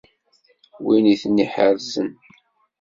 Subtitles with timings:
[0.83, 2.09] Win i ten-iḥerzen.